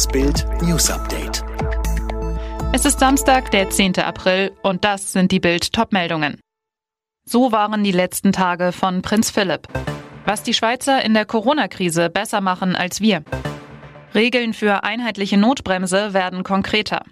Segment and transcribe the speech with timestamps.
[0.00, 1.44] Das Bild News Update.
[2.72, 3.98] Es ist Samstag, der 10.
[3.98, 6.40] April und das sind die Bild Topmeldungen.
[7.26, 9.68] So waren die letzten Tage von Prinz Philipp.
[10.24, 13.24] Was die Schweizer in der Corona-Krise besser machen als wir.
[14.14, 17.02] Regeln für einheitliche Notbremse werden konkreter.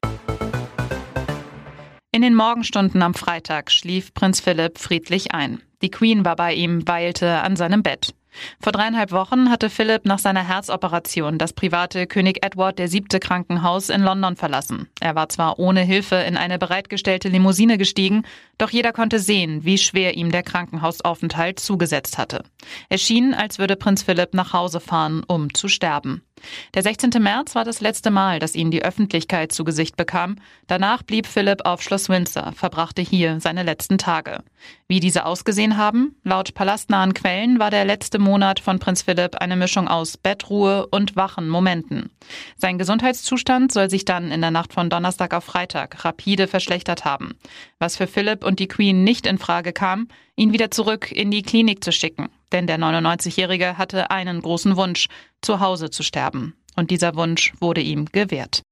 [2.10, 5.60] In den Morgenstunden am Freitag schlief Prinz Philipp friedlich ein.
[5.82, 8.14] Die Queen war bei ihm, weilte an seinem Bett.
[8.60, 13.18] Vor dreieinhalb Wochen hatte Philipp nach seiner Herzoperation das private König Edward VII.
[13.20, 14.88] Krankenhaus in London verlassen.
[15.00, 18.24] Er war zwar ohne Hilfe in eine bereitgestellte Limousine gestiegen,
[18.58, 22.42] doch jeder konnte sehen, wie schwer ihm der Krankenhausaufenthalt zugesetzt hatte.
[22.88, 26.22] Es schien, als würde Prinz Philipp nach Hause fahren, um zu sterben.
[26.74, 27.10] Der 16.
[27.18, 30.36] März war das letzte Mal, dass ihn die Öffentlichkeit zu Gesicht bekam.
[30.66, 34.42] Danach blieb Philipp auf Schloss Windsor, verbrachte hier seine letzten Tage.
[34.88, 36.16] Wie diese ausgesehen haben?
[36.24, 41.16] Laut palastnahen Quellen war der letzte Monat von Prinz Philipp eine Mischung aus Bettruhe und
[41.16, 42.10] wachen Momenten.
[42.56, 47.34] Sein Gesundheitszustand soll sich dann in der Nacht von Donnerstag auf Freitag rapide verschlechtert haben.
[47.78, 51.42] Was für Philipp und die Queen nicht in Frage kam, ihn wieder zurück in die
[51.42, 52.28] Klinik zu schicken.
[52.52, 55.08] Denn der 99-Jährige hatte einen großen Wunsch,
[55.42, 56.54] zu Hause zu sterben.
[56.76, 58.62] Und dieser Wunsch wurde ihm gewährt.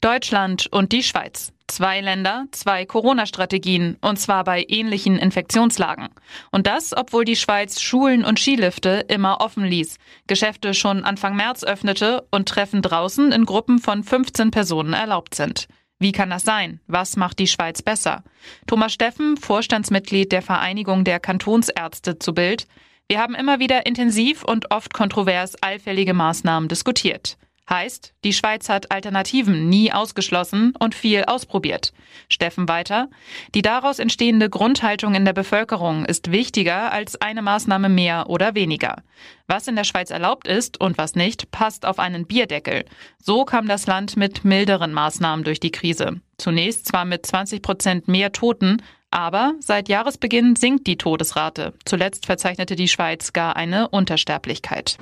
[0.00, 1.52] Deutschland und die Schweiz.
[1.66, 6.08] Zwei Länder, zwei Corona-Strategien, und zwar bei ähnlichen Infektionslagen.
[6.50, 11.64] Und das, obwohl die Schweiz Schulen und Skilifte immer offen ließ, Geschäfte schon Anfang März
[11.64, 15.66] öffnete und Treffen draußen in Gruppen von 15 Personen erlaubt sind.
[15.98, 16.80] Wie kann das sein?
[16.86, 18.22] Was macht die Schweiz besser?
[18.68, 22.68] Thomas Steffen, Vorstandsmitglied der Vereinigung der Kantonsärzte zu Bild.
[23.10, 27.38] Wir haben immer wieder intensiv und oft kontrovers allfällige Maßnahmen diskutiert.
[27.68, 31.92] Heißt, die Schweiz hat Alternativen nie ausgeschlossen und viel ausprobiert.
[32.28, 33.08] Steffen weiter.
[33.54, 39.02] Die daraus entstehende Grundhaltung in der Bevölkerung ist wichtiger als eine Maßnahme mehr oder weniger.
[39.46, 42.84] Was in der Schweiz erlaubt ist und was nicht, passt auf einen Bierdeckel.
[43.22, 46.20] So kam das Land mit milderen Maßnahmen durch die Krise.
[46.38, 51.74] Zunächst zwar mit 20 Prozent mehr Toten, aber seit Jahresbeginn sinkt die Todesrate.
[51.84, 54.98] Zuletzt verzeichnete die Schweiz gar eine Untersterblichkeit.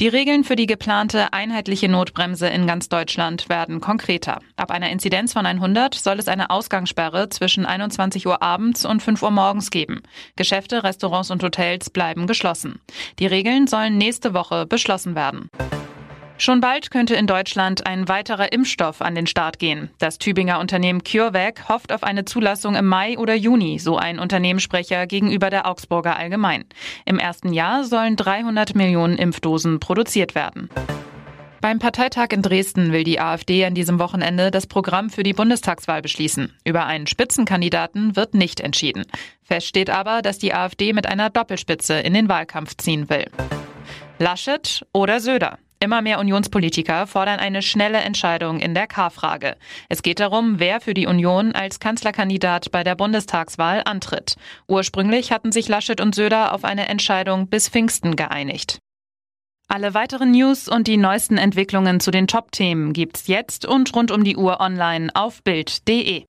[0.00, 4.38] Die Regeln für die geplante einheitliche Notbremse in ganz Deutschland werden konkreter.
[4.54, 9.20] Ab einer Inzidenz von 100 soll es eine Ausgangssperre zwischen 21 Uhr abends und 5
[9.24, 10.02] Uhr morgens geben.
[10.36, 12.80] Geschäfte, Restaurants und Hotels bleiben geschlossen.
[13.18, 15.48] Die Regeln sollen nächste Woche beschlossen werden.
[16.40, 19.90] Schon bald könnte in Deutschland ein weiterer Impfstoff an den Start gehen.
[19.98, 25.08] Das Tübinger Unternehmen CureVac hofft auf eine Zulassung im Mai oder Juni, so ein Unternehmenssprecher
[25.08, 26.64] gegenüber der Augsburger Allgemein.
[27.04, 30.70] Im ersten Jahr sollen 300 Millionen Impfdosen produziert werden.
[31.60, 36.02] Beim Parteitag in Dresden will die AfD an diesem Wochenende das Programm für die Bundestagswahl
[36.02, 36.54] beschließen.
[36.64, 39.06] Über einen Spitzenkandidaten wird nicht entschieden.
[39.42, 43.26] Fest steht aber, dass die AfD mit einer Doppelspitze in den Wahlkampf ziehen will.
[44.20, 45.58] Laschet oder Söder?
[45.80, 49.56] Immer mehr Unionspolitiker fordern eine schnelle Entscheidung in der K-Frage.
[49.88, 54.34] Es geht darum, wer für die Union als Kanzlerkandidat bei der Bundestagswahl antritt.
[54.66, 58.80] Ursprünglich hatten sich Laschet und Söder auf eine Entscheidung bis Pfingsten geeinigt.
[59.68, 64.24] Alle weiteren News und die neuesten Entwicklungen zu den Top-Themen gibt's jetzt und rund um
[64.24, 66.24] die Uhr online auf Bild.de.